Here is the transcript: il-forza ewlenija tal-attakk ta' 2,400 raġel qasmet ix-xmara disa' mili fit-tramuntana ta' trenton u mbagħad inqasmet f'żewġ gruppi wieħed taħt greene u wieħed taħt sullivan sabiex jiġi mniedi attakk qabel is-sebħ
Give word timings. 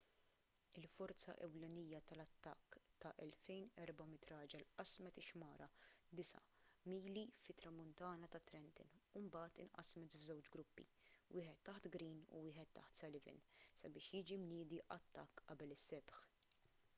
il-forza 0.81 1.33
ewlenija 1.47 1.97
tal-attakk 2.11 2.77
ta' 3.03 3.11
2,400 3.25 4.29
raġel 4.31 4.63
qasmet 4.79 5.19
ix-xmara 5.23 5.67
disa' 6.21 6.41
mili 6.93 7.25
fit-tramuntana 7.43 8.31
ta' 8.37 8.41
trenton 8.49 8.97
u 9.21 9.23
mbagħad 9.29 9.61
inqasmet 9.67 10.17
f'żewġ 10.21 10.49
gruppi 10.59 10.87
wieħed 11.37 11.63
taħt 11.71 11.89
greene 12.01 12.25
u 12.39 12.43
wieħed 12.51 12.67
taħt 12.81 13.01
sullivan 13.03 13.45
sabiex 13.85 14.11
jiġi 14.19 14.41
mniedi 14.47 14.81
attakk 15.01 15.49
qabel 15.53 15.77
is-sebħ 15.81 16.25